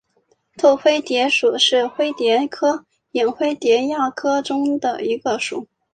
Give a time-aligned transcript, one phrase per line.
[0.57, 5.67] 拓灰蝶属是灰蝶科眼灰蝶亚科中的一个属。